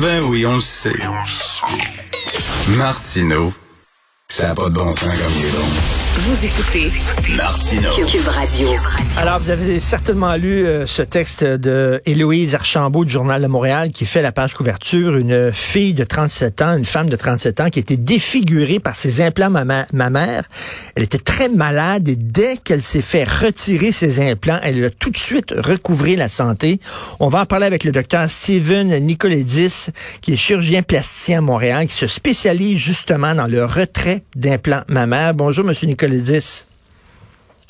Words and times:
Ben 0.00 0.22
oui, 0.24 0.46
on 0.46 0.54
le 0.54 0.60
sait. 0.60 0.98
Martineau, 2.78 3.52
ça 4.26 4.48
n'a 4.48 4.54
pas 4.54 4.70
de 4.70 4.74
bon 4.74 4.90
sens 4.90 5.02
comme 5.02 5.32
il 5.36 5.44
est 5.44 5.50
bon. 5.50 6.01
Vous 6.14 6.44
écoutez 6.44 6.90
Martino. 7.38 7.88
Cube 8.06 8.28
Radio. 8.28 8.68
Alors, 9.16 9.40
vous 9.40 9.48
avez 9.48 9.80
certainement 9.80 10.36
lu 10.36 10.66
euh, 10.66 10.86
ce 10.86 11.00
texte 11.00 11.42
de 11.42 12.02
Héloïse 12.04 12.54
Archambault 12.54 13.06
du 13.06 13.10
Journal 13.10 13.40
de 13.40 13.46
Montréal 13.46 13.92
qui 13.92 14.04
fait 14.04 14.20
la 14.20 14.30
page 14.30 14.52
couverture. 14.52 15.16
Une 15.16 15.50
fille 15.52 15.94
de 15.94 16.04
37 16.04 16.60
ans, 16.60 16.76
une 16.76 16.84
femme 16.84 17.08
de 17.08 17.16
37 17.16 17.60
ans 17.62 17.70
qui 17.70 17.78
était 17.78 17.96
défigurée 17.96 18.78
par 18.78 18.94
ses 18.94 19.22
implants 19.22 19.48
mammaires. 19.48 20.44
Elle 20.94 21.04
était 21.04 21.18
très 21.18 21.48
malade 21.48 22.06
et 22.08 22.16
dès 22.16 22.58
qu'elle 22.58 22.82
s'est 22.82 23.00
fait 23.00 23.24
retirer 23.24 23.90
ses 23.90 24.20
implants, 24.20 24.58
elle 24.62 24.84
a 24.84 24.90
tout 24.90 25.10
de 25.10 25.18
suite 25.18 25.54
recouvré 25.56 26.14
la 26.14 26.28
santé. 26.28 26.78
On 27.20 27.30
va 27.30 27.40
en 27.40 27.46
parler 27.46 27.64
avec 27.64 27.84
le 27.84 27.90
docteur 27.90 28.28
Steven 28.28 28.98
Nicoledis, 28.98 29.86
qui 30.20 30.34
est 30.34 30.36
chirurgien 30.36 30.82
plasticien 30.82 31.38
à 31.38 31.40
Montréal, 31.40 31.86
qui 31.86 31.94
se 31.94 32.06
spécialise 32.06 32.78
justement 32.78 33.34
dans 33.34 33.46
le 33.46 33.64
retrait 33.64 34.22
d'implants 34.36 34.82
mammaires. 34.88 35.32
Bonjour, 35.32 35.64
monsieur 35.64 35.86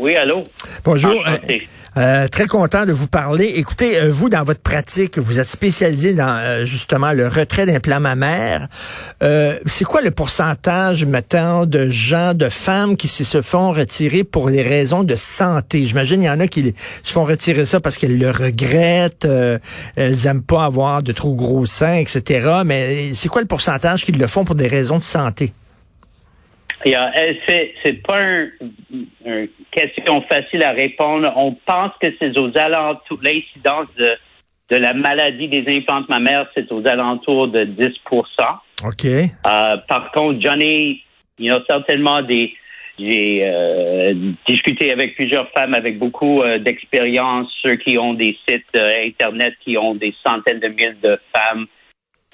Oui, 0.02 0.16
allô? 0.16 0.42
Bonjour. 0.84 1.12
Euh, 1.12 1.58
euh, 1.96 2.26
très 2.26 2.48
content 2.48 2.86
de 2.86 2.92
vous 2.92 3.06
parler. 3.06 3.52
Écoutez, 3.54 4.00
euh, 4.00 4.10
vous, 4.10 4.28
dans 4.28 4.42
votre 4.42 4.60
pratique, 4.60 5.16
vous 5.16 5.38
êtes 5.38 5.46
spécialisé 5.46 6.12
dans 6.12 6.66
justement 6.66 7.12
le 7.12 7.28
retrait 7.28 7.66
d'implants 7.66 8.00
mammaires. 8.00 8.66
c'est 9.20 9.84
quoi 9.84 10.00
le 10.00 10.10
pourcentage, 10.10 11.04
maintenant, 11.04 11.66
de 11.66 11.88
gens, 11.88 12.34
de 12.34 12.48
femmes 12.48 12.96
qui 12.96 13.06
se 13.06 13.42
font 13.42 13.70
retirer 13.70 14.24
pour 14.24 14.50
des 14.50 14.62
raisons 14.62 15.04
de 15.04 15.14
santé? 15.14 15.86
J'imagine 15.86 16.22
il 16.22 16.26
y 16.26 16.30
en 16.30 16.40
a 16.40 16.48
qui 16.48 16.74
se 17.04 17.12
font 17.12 17.24
retirer 17.24 17.64
ça 17.64 17.78
parce 17.78 17.96
qu'elles 17.96 18.18
le 18.18 18.32
regrettent, 18.32 19.28
elles 19.94 20.26
aiment 20.26 20.42
pas 20.42 20.64
avoir 20.64 21.04
de 21.04 21.12
trop 21.12 21.34
gros 21.34 21.64
seins, 21.66 21.94
etc. 21.94 22.62
Mais 22.66 23.12
c'est 23.14 23.28
quoi 23.28 23.40
le 23.40 23.46
pourcentage 23.46 24.04
qui 24.04 24.10
le 24.10 24.26
font 24.26 24.44
pour 24.44 24.56
des 24.56 24.66
raisons 24.66 24.98
de 24.98 25.04
santé? 25.04 25.52
C'est, 26.84 27.74
c'est 27.82 28.02
pas 28.02 28.20
une 28.20 29.48
question 29.70 30.22
facile 30.22 30.62
à 30.62 30.72
répondre. 30.72 31.32
On 31.36 31.52
pense 31.52 31.92
que 32.00 32.08
c'est 32.18 32.36
aux 32.38 32.56
alentours, 32.56 33.18
l'incidence 33.22 33.88
de, 33.96 34.16
de 34.70 34.76
la 34.76 34.92
maladie 34.92 35.48
des 35.48 35.64
implantes 35.76 36.08
mammaires, 36.08 36.48
c'est 36.54 36.70
aux 36.72 36.86
alentours 36.86 37.48
de 37.48 37.64
10 37.64 37.88
OK. 38.10 39.04
Euh, 39.04 39.76
par 39.88 40.10
contre, 40.12 40.40
Johnny, 40.40 41.02
il 41.38 41.46
y 41.46 41.50
a 41.50 41.62
certainement 41.68 42.22
des. 42.22 42.54
J'ai 42.98 43.40
euh, 43.42 44.14
discuté 44.46 44.92
avec 44.92 45.14
plusieurs 45.14 45.50
femmes 45.52 45.74
avec 45.74 45.98
beaucoup 45.98 46.42
euh, 46.42 46.58
d'expérience, 46.58 47.48
ceux 47.62 47.76
qui 47.76 47.98
ont 47.98 48.12
des 48.12 48.36
sites 48.46 48.76
Internet 48.76 49.54
qui 49.64 49.78
ont 49.78 49.94
des 49.94 50.14
centaines 50.24 50.60
de 50.60 50.68
milliers 50.68 50.94
de 51.02 51.18
femmes. 51.34 51.66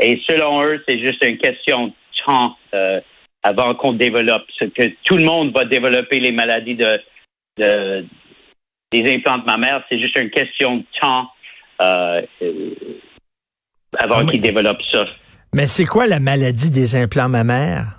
Et 0.00 0.20
selon 0.26 0.62
eux, 0.62 0.82
c'est 0.86 0.98
juste 0.98 1.24
une 1.24 1.38
question 1.38 1.86
de 1.88 1.92
temps 2.26 2.56
avant 3.42 3.74
qu'on 3.74 3.92
développe. 3.92 4.46
Que 4.58 4.92
tout 5.04 5.16
le 5.16 5.24
monde 5.24 5.52
va 5.54 5.64
développer 5.64 6.20
les 6.20 6.32
maladies 6.32 6.76
de, 6.76 8.04
des 8.92 9.14
implants 9.14 9.42
mammaires. 9.44 9.84
C'est 9.88 9.98
juste 9.98 10.16
une 10.16 10.30
question 10.30 10.78
de 10.78 10.84
temps 11.00 11.30
euh, 11.80 12.22
avant 13.96 14.20
ah, 14.20 14.30
qu'ils 14.30 14.40
développent 14.40 14.82
ça. 14.90 15.06
Mais 15.54 15.66
c'est 15.66 15.86
quoi 15.86 16.06
la 16.06 16.20
maladie 16.20 16.70
des 16.70 16.96
implants 16.96 17.28
mammaires? 17.28 17.94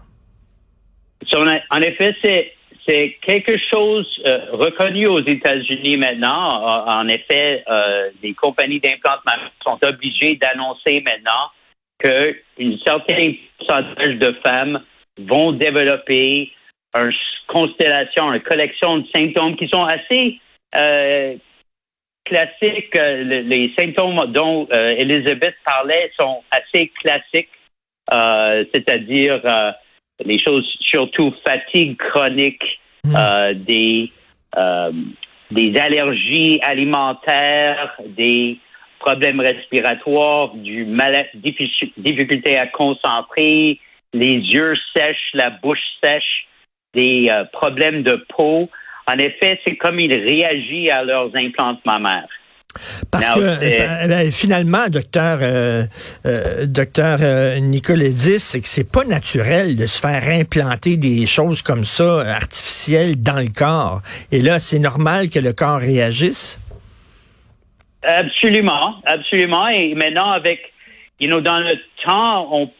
en 1.72 1.82
effet, 1.82 2.16
c'est 2.24 2.54
c'est 2.88 3.18
quelque 3.22 3.56
chose 3.72 4.08
euh, 4.26 4.40
reconnu 4.52 5.06
aux 5.06 5.24
États-Unis 5.24 5.98
maintenant. 5.98 6.66
En 6.88 7.08
effet, 7.08 7.64
euh, 7.70 8.10
les 8.24 8.34
compagnies 8.34 8.80
d'implants 8.80 9.20
mammaires 9.26 9.52
sont 9.64 9.78
obligées 9.84 10.38
d'annoncer 10.38 11.02
maintenant 11.02 11.52
qu'une 12.00 12.80
certaine 12.80 13.36
pourcentage 13.58 14.16
de 14.16 14.36
femmes 14.44 14.82
vont 15.28 15.52
développer 15.52 16.52
une 16.96 17.12
constellation, 17.48 18.34
une 18.34 18.42
collection 18.42 19.00
de 19.00 19.08
symptômes 19.14 19.56
qui 19.56 19.68
sont 19.68 19.84
assez 19.84 20.40
euh, 20.76 21.36
classiques. 22.26 22.96
Euh, 22.96 23.24
les 23.24 23.74
symptômes 23.78 24.32
dont 24.32 24.68
euh, 24.72 24.96
Elisabeth 24.98 25.56
parlait 25.66 26.12
sont 26.20 26.44
assez 26.52 26.92
classiques, 27.02 27.50
c'est-à-dire 28.74 29.42
les 30.26 30.40
choses 30.40 30.68
surtout 30.82 31.34
fatigue 31.48 31.98
chronique, 31.98 32.80
hmm. 33.04 33.54
des 33.54 34.12
des 35.52 35.76
allergies 35.78 36.60
alimentaires, 36.62 37.96
des 38.06 38.60
problèmes 39.00 39.40
respiratoires, 39.40 40.54
du 40.56 40.86
mal 40.86 41.28
difficulté 41.36 42.58
à 42.58 42.68
concentrer, 42.68 43.80
les 44.14 44.38
yeux 44.38 44.76
sèches, 44.96 45.30
la 45.34 45.50
bouche 45.50 45.80
sèche, 46.04 46.48
des 46.94 47.30
euh, 47.32 47.44
problèmes 47.52 48.04
de 48.04 48.24
peau. 48.36 48.70
En 49.08 49.18
effet, 49.18 49.60
c'est 49.66 49.76
comme 49.76 50.00
ils 50.00 50.14
réagissent 50.14 50.92
à 50.92 51.04
leurs 51.04 51.36
implants 51.36 51.78
mammaires. 51.86 52.28
Parce 53.12 53.34
que 53.34 53.40
euh, 53.40 54.08
ben, 54.08 54.32
finalement, 54.32 54.88
docteur 54.90 55.40
euh, 55.42 55.84
euh 56.28 56.68
docteur 56.68 57.18
Nicoledis, 57.60 58.40
c'est 58.40 58.62
que 58.62 58.68
c'est 58.68 58.90
pas 58.90 59.04
naturel 59.06 59.76
de 59.76 59.88
se 59.88 60.00
faire 60.00 60.22
implanter 60.30 60.96
des 60.96 61.26
choses 61.26 61.64
comme 61.64 61.84
ça 61.84 62.22
artificielles 62.22 63.22
dans 63.22 63.40
le 63.40 63.50
corps. 63.50 64.02
Et 64.32 64.42
là, 64.42 64.60
c'est 64.60 64.78
normal 64.78 65.30
que 65.30 65.40
le 65.40 65.54
corps 65.54 65.80
réagisse? 65.80 66.60
Absolument, 68.04 68.96
absolument. 69.04 69.68
Et 69.70 69.96
maintenant, 69.96 70.32
avec, 70.32 70.60
you 71.20 71.28
know, 71.28 71.42
dans 71.42 71.60
le 71.60 71.76
temps, 72.06 72.48
on 72.54 72.72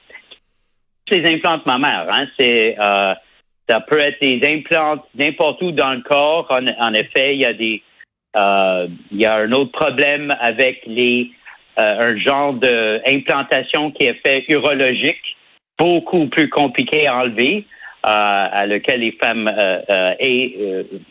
les 1.12 1.26
implants 1.34 1.62
mammaires. 1.66 2.08
Hein, 2.10 2.28
c'est 2.40 2.76
euh, 2.80 3.14
ça 3.68 3.80
peut 3.82 4.00
être 4.00 4.20
des 4.22 4.42
implants 4.44 5.04
n'importe 5.16 5.62
où 5.62 5.72
dans 5.72 5.94
le 5.94 6.02
corps. 6.02 6.48
En, 6.50 6.94
effet, 6.94 7.36
il 7.36 7.42
y 7.42 7.46
a 7.46 7.54
des 7.54 7.82
euh, 8.36 8.88
il 9.12 9.20
y 9.20 9.26
a 9.26 9.36
un 9.36 9.52
autre 9.52 9.72
problème 9.72 10.34
avec 10.40 10.82
les 10.86 11.32
euh, 11.80 12.08
un 12.10 12.18
genre 12.18 12.54
d'implantation 12.54 13.92
qui 13.92 14.06
est 14.06 14.20
fait 14.26 14.46
urologique, 14.50 15.38
beaucoup 15.78 16.28
plus 16.28 16.50
compliqué 16.50 17.08
à 17.08 17.18
enlever, 17.18 17.66
à 18.04 18.66
lequel 18.66 19.02
les 19.02 19.12
femmes 19.12 19.52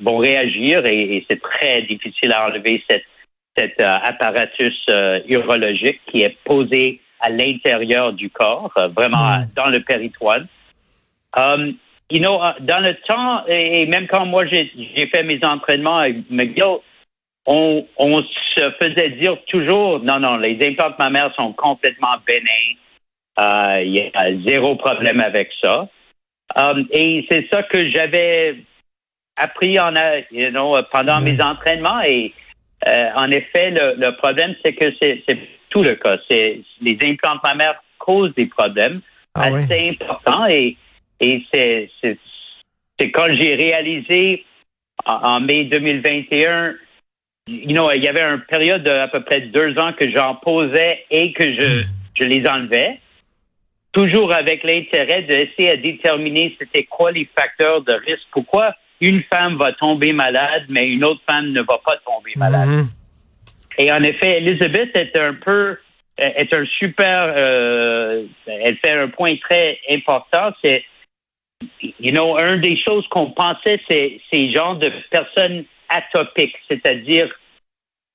vont 0.00 0.16
réagir 0.18 0.84
et, 0.86 1.24
c'est 1.30 1.40
très 1.40 1.82
difficile 1.82 2.32
à 2.32 2.46
enlever 2.46 2.82
cet 2.88 3.80
apparatus 3.80 4.74
urologique 5.28 6.00
qui 6.06 6.22
est 6.22 6.36
posé 6.44 7.00
à 7.20 7.30
l'intérieur 7.30 8.12
du 8.12 8.30
corps, 8.30 8.72
euh, 8.78 8.88
vraiment 8.88 9.38
hmm. 9.38 9.48
dans 9.56 9.66
le 9.66 9.80
péritoine. 9.82 10.46
Um, 11.36 11.74
you 12.10 12.20
know, 12.20 12.42
euh, 12.42 12.52
dans 12.60 12.80
le 12.80 12.94
temps, 13.06 13.44
et 13.46 13.86
même 13.86 14.06
quand 14.06 14.26
moi 14.26 14.46
j'ai 14.46 14.70
fait 15.12 15.22
mes 15.22 15.40
entraînements 15.44 15.98
avec 15.98 16.30
McGill, 16.30 16.78
on, 17.46 17.86
on, 17.96 18.22
se 18.54 18.70
faisait 18.80 19.10
dire 19.10 19.38
toujours, 19.46 20.00
non, 20.00 20.20
non, 20.20 20.36
les 20.36 20.58
implants 20.66 20.94
mammaires 20.98 21.32
sont 21.34 21.52
complètement 21.52 22.16
bénins. 22.26 22.76
Euh, 23.40 23.82
il 23.82 23.94
y 23.94 24.10
a 24.14 24.34
zéro 24.46 24.76
problème 24.76 25.20
avec 25.20 25.50
ça. 25.62 25.88
Um, 26.56 26.86
et 26.90 27.26
c'est 27.30 27.46
ça 27.50 27.62
que 27.62 27.88
j'avais 27.90 28.56
appris 29.36 29.78
en, 29.78 29.94
you 30.30 30.50
know, 30.50 30.76
pendant 30.92 31.20
mes 31.20 31.40
entraînements. 31.40 32.02
Et 32.02 32.34
en 32.84 33.30
effet, 33.30 33.70
le, 33.70 33.94
le 33.96 34.16
problème, 34.16 34.54
c'est 34.62 34.74
que 34.74 34.92
c'est 35.00 35.22
tout 35.70 35.82
le 35.82 35.94
cas. 35.94 36.18
C'est 36.28 36.60
les 36.80 36.98
implants 37.02 37.38
mammaires 37.42 37.82
causent 37.98 38.34
des 38.34 38.46
problèmes 38.46 39.00
ah 39.34 39.44
assez 39.44 39.90
importants 39.90 40.46
et 40.46 40.76
et 41.20 41.44
c'est 41.52 41.90
c'est 42.02 43.10
quand 43.10 43.26
j'ai 43.30 43.54
réalisé 43.54 44.44
en, 45.04 45.40
mai 45.40 45.64
2021 45.64 46.74
you 47.48 47.72
know, 47.72 47.90
il 47.92 48.02
y 48.02 48.08
avait 48.08 48.22
une 48.22 48.42
période 48.42 48.82
d'à 48.82 49.08
peu 49.08 49.22
près 49.22 49.40
deux 49.40 49.78
ans 49.78 49.92
que 49.92 50.10
j'en 50.10 50.34
posais 50.36 51.04
et 51.10 51.32
que 51.32 51.44
je, 51.44 51.84
je 52.14 52.24
les 52.24 52.46
enlevais, 52.46 53.00
toujours 53.92 54.32
avec 54.32 54.62
l'intérêt 54.64 55.22
d'essayer 55.22 55.76
de 55.76 55.82
déterminer 55.82 56.54
c'était 56.58 56.84
quoi 56.84 57.10
les 57.10 57.28
facteurs 57.36 57.82
de 57.82 57.92
risque. 57.92 58.26
Pourquoi 58.32 58.74
une 59.00 59.22
femme 59.24 59.56
va 59.56 59.72
tomber 59.72 60.12
malade, 60.12 60.64
mais 60.68 60.88
une 60.88 61.04
autre 61.04 61.20
femme 61.28 61.52
ne 61.52 61.60
va 61.60 61.78
pas 61.84 61.96
tomber 62.04 62.32
malade. 62.36 62.68
Mm-hmm. 62.68 62.97
Et 63.78 63.92
en 63.92 64.02
effet, 64.02 64.38
Elizabeth 64.38 64.94
est 64.96 65.16
un 65.16 65.34
peu 65.34 65.78
est 66.18 66.52
un 66.52 66.64
super 66.78 67.32
euh, 67.36 68.24
elle 68.46 68.76
fait 68.78 68.92
un 68.92 69.08
point 69.08 69.36
très 69.36 69.78
important, 69.88 70.52
c'est 70.64 70.84
you 72.00 72.10
know, 72.10 72.36
un 72.36 72.56
des 72.58 72.76
choses 72.76 73.06
qu'on 73.08 73.30
pensait, 73.30 73.80
c'est 73.88 74.20
ces 74.32 74.52
genres 74.52 74.76
de 74.76 74.90
personnes 75.10 75.64
atopiques, 75.88 76.56
c'est-à-dire 76.68 77.28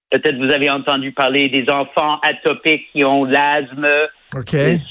peut-être 0.10 0.36
vous 0.36 0.52
avez 0.52 0.70
entendu 0.70 1.12
parler 1.12 1.50
des 1.50 1.70
enfants 1.70 2.20
atopiques 2.22 2.92
qui 2.92 3.04
ont 3.04 3.26
l'asthme, 3.26 3.88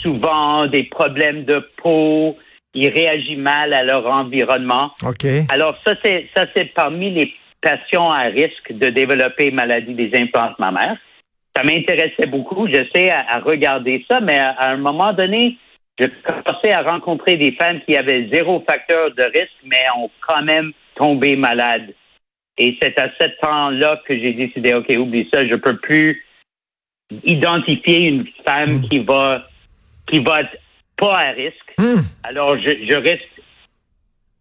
souvent 0.00 0.66
des 0.66 0.84
problèmes 0.84 1.44
de 1.44 1.68
peau, 1.82 2.38
ils 2.74 2.88
réagissent 2.88 3.38
mal 3.38 3.74
à 3.74 3.84
leur 3.84 4.06
environnement. 4.06 4.92
Alors 5.50 5.76
ça 5.86 5.94
c'est 6.02 6.28
ça 6.34 6.46
c'est 6.56 6.72
parmi 6.72 7.10
les 7.10 7.34
patients 7.62 8.10
à 8.10 8.22
risque 8.22 8.72
de 8.72 8.90
développer 8.90 9.50
maladie 9.50 9.94
des 9.94 10.10
implants 10.14 10.52
mammaires. 10.58 10.98
ça 11.56 11.62
m'intéressait 11.64 12.26
beaucoup. 12.26 12.66
J'essaie 12.66 13.10
à, 13.10 13.24
à 13.36 13.38
regarder 13.40 14.04
ça, 14.08 14.20
mais 14.20 14.38
à, 14.38 14.70
un 14.70 14.76
moment 14.76 15.12
donné, 15.12 15.56
je 15.98 16.06
commençais 16.24 16.72
à 16.72 16.82
rencontrer 16.82 17.36
des 17.36 17.52
femmes 17.52 17.80
qui 17.86 17.96
avaient 17.96 18.28
zéro 18.32 18.62
facteur 18.68 19.12
de 19.14 19.22
risque, 19.22 19.62
mais 19.64 19.82
ont 19.96 20.10
quand 20.26 20.42
même 20.42 20.72
tombé 20.96 21.36
malades. 21.36 21.94
Et 22.58 22.76
c'est 22.82 22.98
à 22.98 23.08
ce 23.18 23.26
temps-là 23.40 24.02
que 24.06 24.18
j'ai 24.18 24.32
décidé, 24.32 24.74
OK, 24.74 24.88
oublie 24.98 25.28
ça, 25.32 25.46
je 25.46 25.54
peux 25.54 25.76
plus 25.76 26.24
identifier 27.24 28.08
une 28.08 28.26
femme 28.44 28.78
Hmm. 28.78 28.88
qui 28.88 28.98
va 28.98 29.46
qui 30.08 30.18
va 30.18 30.40
être 30.40 30.56
pas 30.96 31.16
à 31.18 31.30
risque. 31.30 31.74
Hmm. 31.78 32.00
Alors, 32.24 32.58
je, 32.58 32.70
je 32.88 32.96
risque 32.96 33.28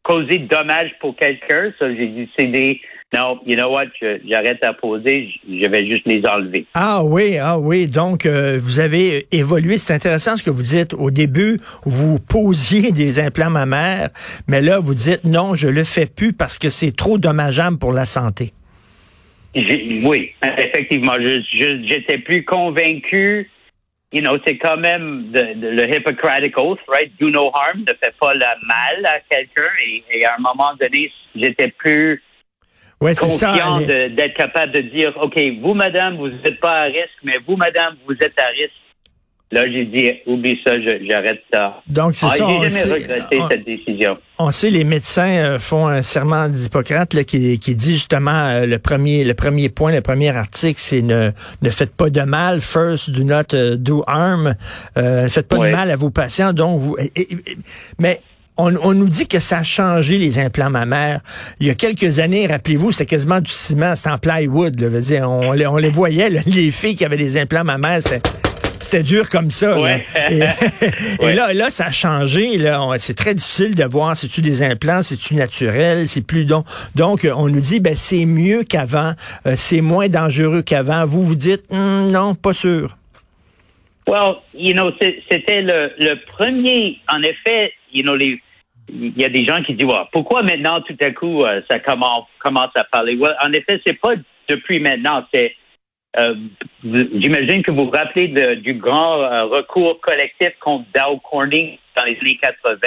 causer 0.04 0.40
de 0.40 0.48
dommages 0.48 0.94
pour 1.00 1.16
quelqu'un. 1.16 1.72
Ça, 1.80 1.94
j'ai 1.94 2.08
décidé, 2.08 2.82
non, 3.14 3.40
you 3.46 3.56
know 3.58 3.70
what, 3.70 3.88
j'arrête 4.26 4.64
à 4.64 4.74
poser, 4.74 5.30
je, 5.50 5.68
vais 5.68 5.86
juste 5.86 6.06
les 6.06 6.26
enlever. 6.26 6.66
Ah 6.74 7.04
oui, 7.04 7.38
ah 7.38 7.60
oui. 7.60 7.88
Donc, 7.88 8.26
euh, 8.26 8.58
vous 8.62 8.80
avez 8.80 9.28
évolué. 9.36 9.78
C'est 9.78 9.94
intéressant 9.94 10.38
ce 10.38 10.44
que 10.44 10.50
vous 10.50 10.64
dites. 10.64 10.94
Au 10.94 11.12
début, 11.12 11.60
vous 11.84 12.20
posiez 12.20 12.92
des 12.94 13.20
implants 13.20 13.50
mammaires, 13.50 14.10
mais 14.48 14.62
là, 14.62 14.80
vous 14.80 14.94
dites 14.96 15.26
non, 15.26 15.56
je 15.56 15.68
le 15.68 15.84
fais 15.84 16.06
plus 16.06 16.32
parce 16.32 16.58
que 16.58 16.70
c'est 16.70 16.96
trop 16.96 17.18
dommageable 17.18 17.78
pour 17.78 17.92
la 17.92 18.06
santé. 18.06 18.54
Oui, 19.54 20.32
effectivement, 20.44 21.16
j'étais 21.20 22.20
plus 22.20 22.46
convaincu. 22.46 23.50
You 24.14 24.22
know, 24.22 24.38
c'est 24.46 24.58
quand 24.58 24.78
même 24.78 25.32
de- 25.32 25.54
de- 25.60 25.68
le 25.70 25.96
Hippocratic 25.96 26.58
Oath, 26.58 26.80
right? 26.88 27.12
Do 27.20 27.30
no 27.30 27.50
harm, 27.54 27.80
ne 27.82 27.94
fais 28.02 28.12
pas 28.20 28.34
le 28.34 28.40
mal 28.40 29.06
à 29.06 29.20
quelqu'un. 29.30 29.70
Et, 29.86 30.04
et 30.14 30.26
à 30.26 30.36
un 30.38 30.42
moment 30.42 30.74
donné, 30.80 31.12
j'étais 31.36 31.70
plus 31.78 32.22
Ouais, 33.02 33.16
c'est 33.16 33.30
ça. 33.30 33.48
confiant 33.54 33.78
les- 33.80 34.10
d'être 34.10 34.36
capable 34.36 34.72
de 34.74 34.82
dire, 34.82 35.12
OK, 35.22 35.38
vous, 35.62 35.74
madame, 35.74 36.18
vous 36.18 36.28
n'êtes 36.30 36.60
pas 36.60 36.82
à 36.82 36.84
risque, 36.84 37.20
mais 37.24 37.34
vous, 37.48 37.56
madame, 37.56 37.96
vous 38.08 38.14
êtes 38.14 38.38
à 38.40 38.48
risque. 38.48 38.74
Là, 39.54 39.70
j'ai 39.70 39.84
dit, 39.84 40.10
oublie 40.28 40.58
ça, 40.64 40.80
je- 40.80 41.04
j'arrête 41.06 41.42
ça. 41.52 41.82
Donc, 41.86 42.16
c'est 42.16 42.26
Ah, 42.28 42.36
ça. 42.36 42.48
on 42.48 42.64
J'ai 42.64 42.70
sait- 42.70 42.88
jamais 42.88 43.04
regretté 43.04 43.38
on- 43.42 43.50
cette 43.50 43.66
décision. 43.66 44.18
On 44.40 44.50
sait, 44.52 44.70
les 44.70 44.86
médecins 44.86 45.28
euh, 45.28 45.60
font 45.60 45.88
un 45.88 46.02
serment 46.04 46.48
d'Hippocrate 46.48 47.14
là, 47.14 47.26
qui, 47.26 47.60
qui 47.60 47.76
dit 47.76 47.92
justement 47.94 48.32
euh, 48.32 48.66
le 48.66 48.80
premier 48.80 49.26
le 49.26 49.34
premier 49.34 49.68
point, 49.68 49.92
le 49.92 50.00
premier 50.02 50.30
article, 50.30 50.80
c'est 50.80 51.02
ne 51.02 51.32
ne 51.62 51.70
faites 51.70 51.94
pas 51.94 52.10
de 52.10 52.22
mal. 52.22 52.62
First, 52.62 53.10
do 53.12 53.26
not 53.26 53.54
euh, 53.54 53.76
do 53.76 54.06
harm. 54.08 54.56
Euh, 54.98 55.24
ne 55.24 55.28
faites 55.28 55.50
pas 55.50 55.58
de 55.58 55.70
mal 55.72 55.92
à 55.92 55.98
vos 55.98 56.12
patients. 56.12 56.54
Donc, 56.54 56.80
vous, 56.80 56.96
et- 56.98 57.12
et- 57.20 57.34
et- 57.34 57.58
mais 58.00 58.22
on, 58.62 58.76
on 58.84 58.94
nous 58.94 59.10
dit 59.10 59.28
que 59.28 59.40
ça 59.40 59.60
a 59.60 59.64
changé 59.64 60.18
les 60.18 60.40
implants 60.40 60.70
mammaires. 60.70 61.22
Il 61.60 61.68
y 61.68 61.70
a 61.70 61.76
quelques 61.76 62.20
années, 62.20 62.48
rappelez-vous, 62.48 62.92
c'était 62.92 63.06
quasiment 63.06 63.40
du 63.42 63.52
ciment, 63.52 63.96
c'était 63.96 64.10
en 64.12 64.18
plywood. 64.18 64.80
Là, 64.80 64.88
veut 64.90 65.02
dire, 65.02 65.30
on, 65.30 65.52
les- 65.54 65.68
on 65.68 65.78
les 65.78 65.90
voyait, 65.90 66.30
là, 66.30 66.42
les 66.46 66.72
filles 66.72 66.96
qui 66.96 67.06
avaient 67.06 67.18
des 67.18 67.38
implants 67.38 67.64
mammaires, 67.64 68.02
c'était 68.02 68.22
c'était 68.80 69.04
dur 69.04 69.30
comme 69.30 69.52
ça. 69.52 69.80
Ouais. 69.80 70.04
Et, 70.32 70.40
et 71.22 71.24
Ouais. 71.24 71.36
là, 71.36 71.54
là, 71.54 71.70
ça 71.70 71.86
a 71.86 71.92
changé. 71.92 72.58
Là, 72.58 72.82
c'est 72.98 73.14
très 73.16 73.36
difficile 73.36 73.76
de 73.76 73.84
voir 73.84 74.18
c'est-tu 74.18 74.42
des 74.42 74.64
implants, 74.64 75.04
c'est-tu 75.04 75.36
naturel, 75.36 76.08
c'est 76.08 76.22
plus 76.26 76.46
donc. 76.46 76.66
Donc, 76.96 77.24
euh, 77.24 77.32
on 77.36 77.48
nous 77.48 77.62
dit 77.62 77.80
ben 77.80 77.94
c'est 77.96 78.26
mieux 78.26 78.64
qu'avant, 78.64 79.14
euh, 79.46 79.54
c'est 79.56 79.82
moins 79.82 80.08
dangereux 80.10 80.64
qu'avant. 80.64 81.06
Vous 81.06 81.22
vous 81.24 81.36
dites 81.36 81.62
Hum, 81.70 82.10
non, 82.12 82.34
pas 82.34 82.54
sûr. 82.54 82.98
Well, 84.08 84.38
you 84.56 84.74
know, 84.74 84.92
c'était 85.30 85.62
le, 85.62 85.92
le 86.00 86.16
premier, 86.36 86.98
en 87.08 87.22
effet, 87.22 87.72
you 87.94 88.02
know, 88.02 88.16
les, 88.16 88.42
il 88.94 89.18
y 89.18 89.26
a 89.26 89.30
des 89.30 89.46
gens 89.46 89.62
qui 89.64 89.74
disent, 89.74 89.86
ouais, 89.86 90.04
pourquoi 90.12 90.44
maintenant, 90.44 90.82
tout 90.82 90.98
à 91.00 91.12
coup, 91.12 91.44
euh, 91.46 91.62
ça 91.70 91.80
commence, 91.80 92.26
commence 92.40 92.72
à 92.76 92.84
parler? 92.86 93.16
Well, 93.16 93.36
en 93.44 93.52
effet, 93.54 93.80
c'est 93.86 94.00
pas 94.00 94.14
depuis 94.50 94.80
maintenant, 94.80 95.26
c'est, 95.34 95.56
euh, 96.20 96.36
j'imagine 96.84 97.64
que 97.64 97.72
vous 97.72 97.86
vous 97.86 97.92
rappelez 97.92 98.28
de- 98.28 98.56
du 98.56 98.74
grand 98.74 99.22
euh, 99.22 99.46
recours 99.46 100.00
collectif 100.02 100.50
contre 100.60 100.86
Dow 100.94 101.18
Corning 101.30 101.78
dans 101.96 102.04
les 102.04 102.18
années 102.22 102.38
80. 102.42 102.78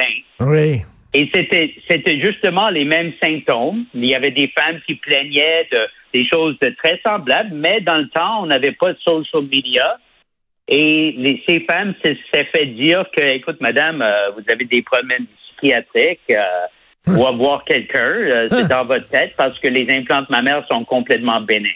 Oui. 0.40 0.82
Et 1.16 1.30
c'était, 1.32 1.74
c'était 1.88 2.18
justement 2.20 2.70
les 2.70 2.84
mêmes 2.84 3.12
symptômes. 3.22 3.84
Il 3.94 4.04
y 4.04 4.14
avait 4.16 4.32
des 4.32 4.48
femmes 4.58 4.80
qui 4.86 4.96
plaignaient 4.96 5.68
de 5.72 5.78
des 6.12 6.26
choses 6.28 6.56
de 6.60 6.68
très 6.70 7.00
semblables, 7.04 7.50
mais 7.54 7.80
dans 7.80 7.96
le 7.98 8.08
temps, 8.08 8.42
on 8.42 8.46
n'avait 8.46 8.72
pas 8.72 8.92
de 8.92 8.98
social 9.00 9.42
media. 9.50 9.98
Et 10.68 11.12
les, 11.16 11.42
ces 11.48 11.60
femmes 11.60 11.94
se- 12.04 12.14
s'est 12.32 12.44
fait 12.54 12.66
dire 12.66 13.04
que, 13.16 13.20
écoute, 13.22 13.60
madame, 13.60 14.00
euh, 14.00 14.30
vous 14.30 14.42
avez 14.50 14.64
des 14.64 14.82
problèmes 14.82 15.26
psychiatriques, 15.56 16.20
euh, 16.30 16.66
ou 17.08 17.26
avoir 17.26 17.64
quelqu'un, 17.64 17.98
euh, 18.00 18.48
c'est 18.50 18.68
dans 18.68 18.84
votre 18.84 19.08
tête 19.08 19.34
parce 19.36 19.58
que 19.58 19.68
les 19.68 19.86
implants 19.94 20.24
mammaires 20.30 20.66
sont 20.68 20.84
complètement 20.84 21.40
bénins. 21.40 21.68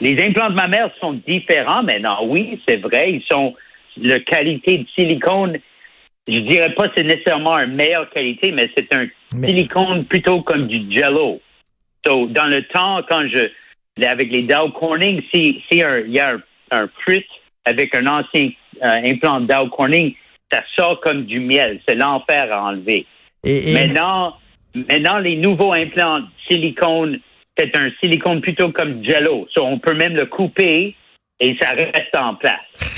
Les 0.00 0.20
implants 0.22 0.50
mammaires 0.50 0.90
sont 1.00 1.14
différents 1.26 1.82
maintenant. 1.82 2.24
Oui, 2.24 2.60
c'est 2.66 2.76
vrai, 2.78 3.12
ils 3.12 3.22
sont 3.30 3.54
la 3.96 4.20
qualité 4.20 4.78
de 4.78 4.86
silicone. 4.94 5.58
Je 6.28 6.38
dirais 6.40 6.74
pas 6.74 6.88
que 6.88 6.94
c'est 6.96 7.04
nécessairement 7.04 7.58
une 7.58 7.74
meilleure 7.74 8.08
qualité, 8.10 8.52
mais 8.52 8.70
c'est 8.76 8.92
un 8.94 9.06
Mais- 9.34 9.46
silicone 9.48 10.04
plutôt 10.04 10.42
comme 10.42 10.66
du 10.68 10.90
jello. 10.94 11.40
So, 12.06 12.26
dans 12.28 12.46
le 12.46 12.62
temps, 12.64 13.02
quand 13.08 13.26
je, 13.28 13.50
avec 14.06 14.30
les 14.30 14.42
Dow 14.42 14.70
Corning, 14.70 15.22
si, 15.32 15.62
si 15.70 15.82
un- 15.82 15.98
il 16.00 16.12
y 16.12 16.20
a 16.20 16.30
un, 16.34 16.42
un 16.70 16.88
fruit 17.00 17.26
avec 17.66 17.94
un 17.94 18.06
ancien 18.06 18.50
euh, 18.82 18.86
implant 19.04 19.40
Dow 19.40 19.68
Corning, 19.68 20.14
ça 20.52 20.62
sort 20.76 21.00
comme 21.00 21.24
du 21.24 21.40
miel. 21.40 21.80
C'est 21.86 21.94
l'enfer 21.94 22.52
à 22.52 22.64
enlever. 22.64 23.06
Et, 23.44 23.70
et- 23.70 23.74
Maintenant, 23.74 24.34
maintenant, 24.74 25.18
les 25.18 25.36
nouveaux 25.36 25.72
implants 25.72 26.20
silicone, 26.46 27.20
c'est 27.56 27.74
un 27.76 27.90
silicone 28.00 28.40
plutôt 28.40 28.70
comme 28.72 29.04
jello. 29.04 29.46
So, 29.52 29.64
on 29.64 29.78
peut 29.78 29.94
même 29.94 30.16
le 30.16 30.26
couper 30.26 30.94
et 31.40 31.56
ça 31.60 31.70
reste 31.70 32.16
en 32.16 32.34
place. 32.34 32.89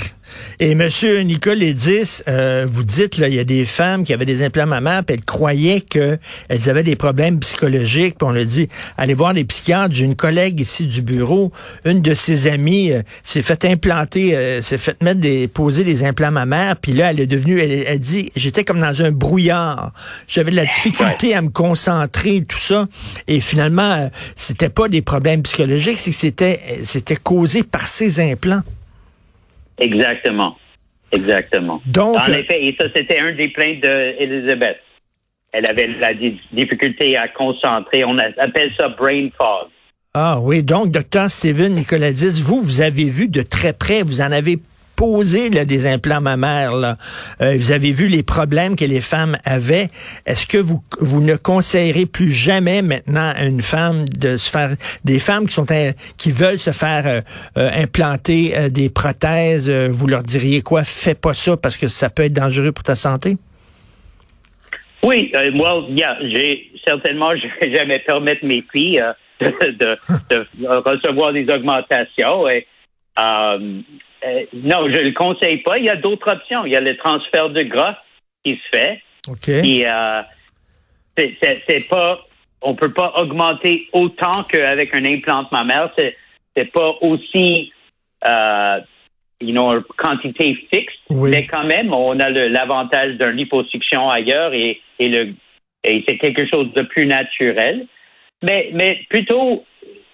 Et 0.59 0.75
Monsieur 0.75 1.21
Nicole 1.21 1.63
Edis, 1.63 2.21
euh, 2.27 2.65
vous 2.67 2.83
dites 2.83 3.17
là, 3.17 3.27
il 3.27 3.33
y 3.33 3.39
a 3.39 3.43
des 3.43 3.65
femmes 3.65 4.03
qui 4.03 4.13
avaient 4.13 4.25
des 4.25 4.43
implants 4.43 4.67
mammaires, 4.67 5.03
puis 5.03 5.15
elles 5.15 5.25
croyaient 5.25 5.81
qu'elles 5.81 6.19
avaient 6.67 6.83
des 6.83 6.95
problèmes 6.95 7.39
psychologiques. 7.39 8.17
Puis 8.19 8.27
on 8.27 8.31
leur 8.31 8.45
dit, 8.45 8.69
allez 8.97 9.15
voir 9.15 9.33
des 9.33 9.45
psychiatres. 9.45 9.95
J'ai 9.95 10.05
une 10.05 10.15
collègue 10.15 10.59
ici 10.59 10.85
du 10.85 11.01
bureau, 11.01 11.51
une 11.85 12.01
de 12.01 12.13
ses 12.13 12.47
amies 12.47 12.91
euh, 12.91 13.01
s'est 13.23 13.41
fait 13.41 13.65
implanter, 13.65 14.35
euh, 14.35 14.61
s'est 14.61 14.77
fait 14.77 15.01
mettre 15.01 15.19
des, 15.19 15.47
poser 15.47 15.83
des 15.83 16.03
implants 16.03 16.31
mammaires. 16.31 16.75
Puis 16.77 16.93
là, 16.93 17.09
elle 17.09 17.19
est 17.19 17.27
devenue, 17.27 17.59
elle, 17.59 17.85
elle 17.87 17.99
dit, 17.99 18.31
j'étais 18.35 18.63
comme 18.63 18.79
dans 18.79 19.01
un 19.01 19.11
brouillard. 19.11 19.91
J'avais 20.27 20.51
de 20.51 20.55
la 20.55 20.65
difficulté 20.65 21.33
à 21.33 21.41
me 21.41 21.49
concentrer, 21.49 22.45
tout 22.47 22.59
ça. 22.59 22.87
Et 23.27 23.41
finalement, 23.41 23.81
euh, 23.81 24.07
c'était 24.35 24.69
pas 24.69 24.87
des 24.87 25.01
problèmes 25.01 25.41
psychologiques, 25.41 25.97
c'est 25.97 26.11
que 26.11 26.17
c'était, 26.17 26.61
c'était 26.83 27.15
causé 27.15 27.63
par 27.63 27.87
ces 27.87 28.19
implants. 28.19 28.61
Exactement. 29.79 30.57
Exactement. 31.11 31.81
Donc, 31.85 32.17
en 32.17 32.31
effet, 32.33 32.65
et 32.65 32.75
ça, 32.79 32.85
c'était 32.93 33.19
un 33.19 33.33
des 33.33 33.47
plaintes 33.49 33.81
d'Elizabeth. 33.81 34.77
Elle 35.51 35.69
avait 35.69 35.87
la 35.99 36.13
di- 36.13 36.41
difficulté 36.51 37.15
à 37.15 37.27
concentrer. 37.27 38.03
On 38.03 38.17
a- 38.17 38.31
appelle 38.39 38.71
ça 38.75 38.89
brain 38.89 39.29
fog. 39.37 39.67
Ah 40.15 40.39
oui, 40.41 40.63
donc, 40.63 40.89
docteur 40.91 41.29
Steven 41.29 41.73
Nicoladis, 41.75 42.41
vous, 42.43 42.59
vous 42.59 42.81
avez 42.81 43.05
vu 43.05 43.27
de 43.27 43.41
très 43.43 43.73
près, 43.73 44.01
vous 44.03 44.21
en 44.21 44.31
avez 44.31 44.57
posé 44.95 45.49
là, 45.49 45.65
des 45.65 45.87
implants 45.87 46.21
mammaires. 46.21 46.73
Euh, 47.41 47.55
vous 47.57 47.71
avez 47.71 47.91
vu 47.91 48.07
les 48.07 48.23
problèmes 48.23 48.75
que 48.75 48.85
les 48.85 49.01
femmes 49.01 49.37
avaient. 49.43 49.87
Est-ce 50.25 50.45
que 50.47 50.57
vous, 50.57 50.81
vous 50.99 51.21
ne 51.21 51.35
conseillerez 51.35 52.05
plus 52.05 52.31
jamais 52.31 52.81
maintenant 52.81 53.33
à 53.35 53.43
une 53.45 53.61
femme 53.61 54.05
de 54.19 54.37
se 54.37 54.49
faire... 54.51 54.75
Des 55.03 55.19
femmes 55.19 55.47
qui 55.47 55.53
sont 55.53 55.71
in- 55.71 55.91
qui 56.17 56.31
veulent 56.31 56.59
se 56.59 56.71
faire 56.71 57.03
euh, 57.05 57.21
euh, 57.57 57.69
implanter 57.73 58.53
euh, 58.57 58.69
des 58.69 58.89
prothèses, 58.89 59.69
euh, 59.69 59.87
vous 59.91 60.07
leur 60.07 60.23
diriez 60.23 60.61
quoi? 60.61 60.83
Fais 60.83 61.15
pas 61.15 61.33
ça 61.33 61.57
parce 61.57 61.77
que 61.77 61.87
ça 61.87 62.09
peut 62.09 62.23
être 62.23 62.33
dangereux 62.33 62.71
pour 62.71 62.83
ta 62.83 62.95
santé? 62.95 63.37
Oui, 65.03 65.31
euh, 65.35 65.51
well, 65.53 65.85
yeah, 65.89 66.17
j'ai 66.21 66.71
certainement, 66.87 67.35
je 67.35 67.47
vais 67.59 67.75
jamais 67.75 67.99
permettre 67.99 68.45
mes 68.45 68.63
filles 68.71 69.01
euh, 69.01 69.11
de, 69.41 69.97
de- 70.29 70.47
de 70.59 70.67
recevoir 70.89 71.33
des 71.33 71.45
augmentations. 71.49 72.47
Et, 72.47 72.65
euh, 74.25 74.45
non, 74.53 74.87
je 74.89 74.99
le 74.99 75.11
conseille 75.11 75.57
pas. 75.57 75.77
Il 75.77 75.85
y 75.85 75.89
a 75.89 75.95
d'autres 75.95 76.31
options. 76.31 76.65
Il 76.65 76.71
y 76.71 76.75
a 76.75 76.79
le 76.81 76.95
transfert 76.97 77.49
de 77.49 77.63
gras 77.63 77.97
qui 78.43 78.55
se 78.55 78.77
fait. 78.77 79.01
OK. 79.29 79.61
Puis, 79.61 79.85
euh, 79.85 80.21
c'est- 81.17 81.89
pas, 81.89 82.25
on 82.61 82.75
peut 82.75 82.91
pas 82.93 83.13
augmenter 83.17 83.87
autant 83.93 84.43
qu'avec 84.49 84.93
un 84.95 85.05
implant 85.05 85.47
mammaire. 85.51 85.91
C'est 85.97 86.15
c'est 86.55 86.71
pas 86.71 86.95
aussi, 87.01 87.71
euh, 88.27 88.79
une 89.41 89.81
quantité 89.97 90.55
fixe, 90.71 90.93
Oui. 91.09 91.31
mais 91.31 91.47
quand 91.47 91.63
même, 91.63 91.91
on 91.93 92.19
a 92.19 92.29
l'avantage 92.29 93.15
d'un 93.15 93.31
liposuction 93.31 94.09
ailleurs 94.09 94.53
et, 94.53 94.79
et 94.99 95.09
le 95.09 95.33
et 95.83 96.03
c'est 96.07 96.17
quelque 96.17 96.47
chose 96.47 96.71
de 96.73 96.83
plus 96.83 97.05
naturel. 97.07 97.87
Mais 98.41 98.69
mais 98.73 99.01
plutôt, 99.09 99.65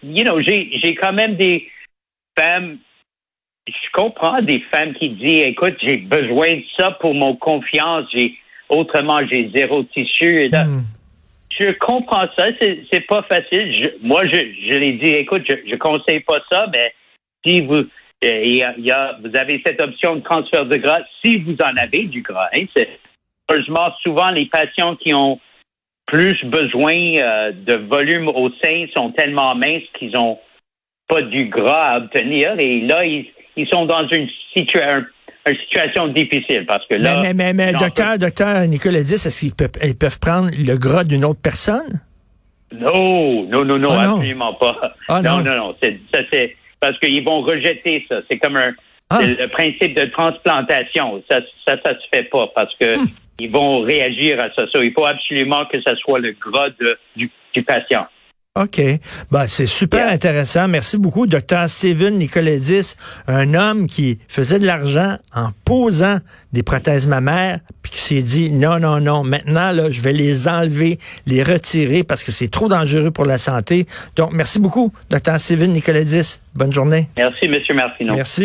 you 0.02 0.24
know, 0.24 0.42
j'ai 0.42 0.70
j'ai 0.82 0.96
quand 0.96 1.14
même 1.14 1.36
des 1.36 1.70
femmes 2.38 2.78
je 3.70 3.92
comprends 3.94 4.42
des 4.42 4.60
femmes 4.72 4.94
qui 4.94 5.10
disent, 5.10 5.46
écoute, 5.46 5.76
j'ai 5.82 5.98
besoin 5.98 6.58
de 6.58 6.64
ça 6.78 6.92
pour 6.92 7.14
mon 7.14 7.36
confiance, 7.36 8.06
j'ai 8.14 8.36
autrement 8.70 9.20
j'ai 9.32 9.50
zéro 9.54 9.84
tissu. 9.84 10.44
Et 10.44 10.50
là, 10.50 10.66
Hmm. 10.66 10.84
Je 11.60 11.72
comprends 11.72 12.28
ça, 12.38 12.46
c'est 12.62 13.06
pas 13.08 13.22
facile. 13.24 13.74
Je- 13.82 14.08
moi, 14.08 14.26
je, 14.26 14.38
je 14.70 14.76
l'ai 14.78 14.94
dit, 14.94 15.08
écoute, 15.08 15.44
je, 15.50 15.56
je 15.70 15.76
conseille 15.76 16.22
pas 16.22 16.40
ça, 16.50 16.68
mais 16.72 16.94
si 17.44 17.60
vous 17.62 17.84
il 18.22 18.64
y 18.78 18.92
a, 18.92 19.18
vous 19.22 19.36
avez 19.36 19.62
cette 19.66 19.82
option 19.82 20.18
de 20.18 20.22
transfert 20.22 20.66
de 20.66 20.78
gras 20.78 21.02
si 21.22 21.38
vous 21.38 21.56
en 21.64 21.76
avez 21.78 22.04
du 22.04 22.22
gras. 22.22 22.50
Hein. 22.54 22.66
Heureusement, 23.50 23.92
souvent, 24.04 24.30
les 24.30 24.46
patients 24.46 24.96
qui 24.98 25.14
ont 25.14 25.40
plus 26.06 26.38
besoin 26.46 26.94
euh, 27.18 27.52
de 27.52 27.76
volume 27.76 28.28
au 28.28 28.50
sein 28.64 28.86
sont 28.96 29.12
tellement 29.12 29.56
minces 29.56 29.84
qu'ils 29.98 30.12
n'ont 30.12 30.40
pas 31.08 31.22
du 31.22 31.46
gras 31.46 31.84
à 31.94 31.98
obtenir. 31.98 32.56
Et 32.60 32.82
là, 32.82 33.06
ils, 33.06 33.26
sont 33.68 33.86
dans 33.86 34.08
une, 34.10 34.28
situation 35.46 36.08
difficile 36.08 36.66
parce 36.68 36.86
que 36.88 36.96
là. 36.96 37.22
Mais, 37.22 37.34
mais, 37.34 37.54
mais, 37.54 37.72
docteur, 37.74 38.18
docteur 38.18 38.68
Nicolas 38.68 39.02
dit, 39.02 39.14
est-ce 39.14 39.40
qu'ils 39.40 39.56
peuvent, 39.56 39.72
ils 39.84 39.98
peuvent 39.98 40.20
prendre 40.20 40.50
le 40.52 40.78
gras 40.78 41.04
d'une 41.04 41.26
autre 41.26 41.42
personne? 41.42 42.02
Non, 42.72 43.44
non, 43.46 43.66
non, 43.66 43.80
non, 43.80 43.90
ah, 43.92 44.12
absolument 44.12 44.54
pas. 44.54 44.94
Ah, 45.08 45.22
non, 45.22 45.42
non, 45.42 45.56
non. 45.56 45.76
ça, 45.82 46.20
c'est 46.32 46.56
parce 46.80 47.00
qu'ils 47.00 47.24
vont 47.24 47.42
rejeter 47.42 48.06
ça. 48.08 48.18
C'est 48.30 48.38
comme 48.38 48.58
un 48.58 48.74
ah. 49.10 49.22
le 49.22 49.48
principe 49.48 49.96
de 49.96 50.06
transplantation. 50.06 51.24
Ça, 51.30 51.40
ça, 51.68 51.78
ça 51.84 51.94
se 51.94 52.08
fait 52.14 52.24
pas 52.26 52.48
parce 52.54 52.74
que 52.76 52.98
hmm. 52.98 53.08
ils 53.40 53.52
vont 53.52 53.82
réagir 53.82 54.40
à 54.40 54.54
ça. 54.54 54.64
Il 54.76 54.94
faut 54.94 55.06
absolument 55.06 55.66
que 55.66 55.82
ça 55.82 55.96
soit 55.96 56.20
le 56.20 56.34
gras 56.34 56.70
du, 57.16 57.32
patient. 57.64 58.06
OK. 58.56 58.82
Ben, 59.32 59.46
c'est 59.48 59.68
super 59.68 60.08
intéressant. 60.08 60.68
Merci 60.68 60.98
beaucoup, 60.98 61.28
docteur 61.28 61.70
Steven 61.70 62.18
Nicoledis, 62.18 62.96
un 63.28 63.54
homme 63.54 63.86
qui 63.86 64.20
faisait 64.28 64.58
de 64.58 64.66
l'argent 64.66 65.18
en 65.36 65.50
posant 65.66 66.18
des 66.52 66.64
prothèses 66.64 67.06
mammaires, 67.06 67.60
puis 67.84 67.92
qui 67.92 68.00
s'est 68.00 68.22
dit 68.24 68.52
non, 68.52 68.80
non, 68.80 69.00
non, 69.00 69.24
maintenant, 69.24 69.72
là, 69.72 69.92
je 69.92 70.02
vais 70.02 70.14
les 70.14 70.48
enlever, 70.48 70.98
les 71.28 71.44
retirer 71.44 72.04
parce 72.04 72.24
que 72.24 72.32
c'est 72.32 72.50
trop 72.50 72.68
dangereux 72.68 73.12
pour 73.12 73.26
la 73.26 73.38
santé. 73.38 73.86
Donc, 74.16 74.32
merci 74.34 74.60
beaucoup, 74.60 74.92
docteur 75.12 75.40
Steven 75.40 75.72
Nicoledis. 75.72 76.40
Bonne 76.56 76.74
journée. 76.74 77.08
Merci, 77.18 77.48
Monsieur 77.48 77.76
Martineau. 77.76 78.16
Merci. 78.16 78.38